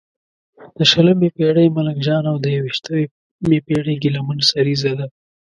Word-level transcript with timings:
د 0.77 0.79
شلمې 0.91 1.29
پېړۍ 1.35 1.67
ملنګ 1.77 1.99
جان 2.07 2.23
او 2.31 2.35
د 2.43 2.45
یوویشمې 2.55 3.57
پېړې 3.65 3.95
ګیله 4.01 4.21
من 4.27 4.39
سریزه 4.51 4.91
ده. 4.99 5.07